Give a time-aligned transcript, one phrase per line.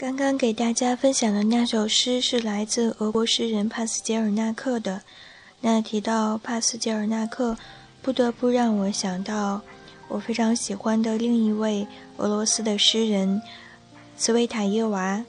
[0.00, 5.02] 刚刚给大家分享的那首诗是来自俄国诗人帕斯捷尔纳克的。
[5.60, 7.58] 那提到帕斯捷尔纳克，
[8.00, 9.60] 不得不让我想到
[10.08, 11.86] 我非常喜欢的另一位
[12.16, 13.42] 俄罗斯的诗人
[14.16, 15.22] 茨维塔耶娃。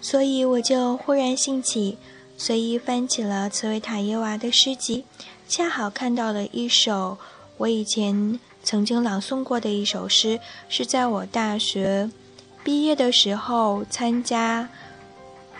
[0.00, 1.98] 所以我就忽然兴起，
[2.38, 5.04] 随意翻起了茨维塔耶娃的诗集，
[5.46, 7.18] 恰好看到了一首
[7.58, 12.08] 我以前曾经朗诵过的一首诗，是在我大学。
[12.64, 14.66] 毕业的时候参加，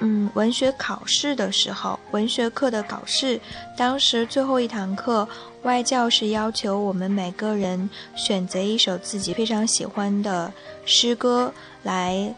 [0.00, 3.38] 嗯，文学考试的时候，文学课的考试，
[3.76, 5.28] 当时最后一堂课，
[5.62, 10.50] 外教是要求我们每个人选择一首自己非常喜欢的
[10.86, 12.34] 诗歌来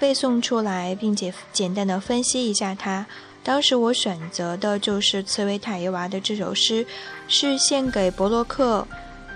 [0.00, 3.06] 背诵出来，并且简单的分析一下它。
[3.44, 6.84] 当时我选择的就是茨维塔耶娃的这首诗，
[7.28, 8.88] 是献给伯洛克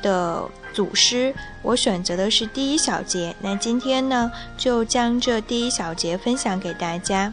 [0.03, 0.43] 的。
[0.73, 3.35] 组诗，我选择的是第一小节。
[3.41, 7.33] 那今天呢，就将这第一小节分享给大家。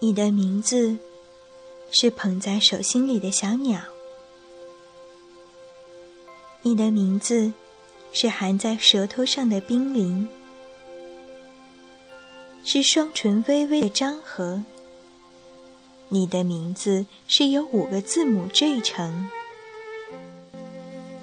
[0.00, 1.07] 你的名字。
[1.90, 3.80] 是捧在手心里的小鸟，
[6.62, 7.52] 你的名字
[8.12, 10.28] 是含在舌头上的冰凌，
[12.64, 14.62] 是双唇微微的张合。
[16.10, 19.28] 你的名字是由五个字母缀成，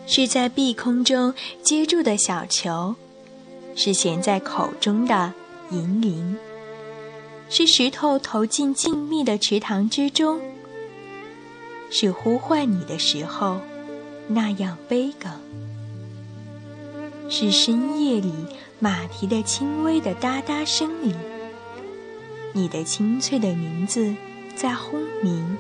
[0.06, 2.96] 是在碧空中接住的小球，
[3.76, 5.34] 是衔在口中的
[5.72, 6.38] 银铃，
[7.50, 10.42] 是石头投进静谧的池塘之中。
[11.92, 13.62] 是呼唤你的时候，
[14.28, 15.30] 那样悲哽；
[17.30, 18.34] 是深夜里
[18.80, 21.14] 马蹄的轻微的哒哒声里，
[22.54, 24.14] 你的清脆的名字
[24.56, 25.56] 在轰鸣；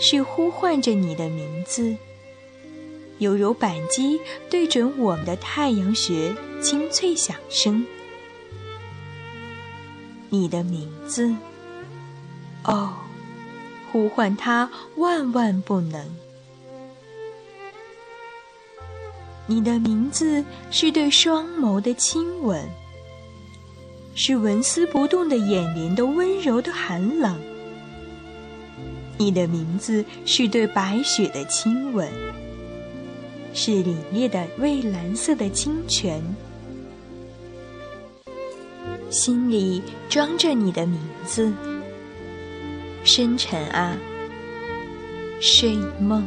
[0.00, 1.96] 是呼唤着你的名字，
[3.18, 4.20] 犹如扳机
[4.50, 7.86] 对准我们的太阳穴，清脆响声。
[10.32, 11.30] 你的名字，
[12.64, 12.94] 哦。
[13.90, 16.02] 呼唤他，万万不能。
[19.46, 22.66] 你的名字是对双眸的亲吻，
[24.14, 27.38] 是纹丝不动的眼帘的温柔的寒冷。
[29.18, 32.08] 你的名字是对白雪的亲吻，
[33.52, 36.24] 是凛冽的蔚蓝色的清泉。
[39.12, 41.52] 心里装着你的名字。
[43.04, 43.96] 深沉啊，
[45.38, 46.26] 睡梦。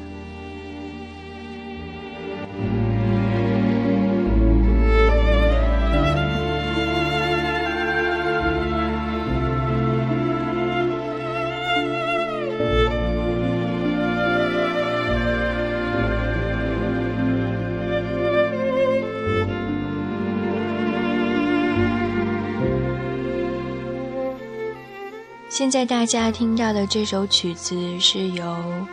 [25.49, 28.85] 现在大家听到的这首曲子是由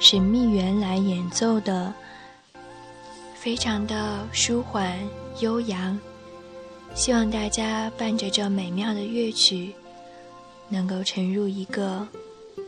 [0.00, 1.92] 神秘园来演奏的，
[3.34, 4.98] 非常的舒缓
[5.40, 5.98] 悠扬。
[6.94, 9.74] 希望大家伴着这美妙的乐曲，
[10.70, 12.06] 能够沉入一个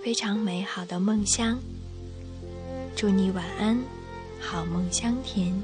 [0.04, 1.58] 非常美好的梦乡。
[2.94, 3.78] 祝你晚安，
[4.40, 5.54] 好梦香甜。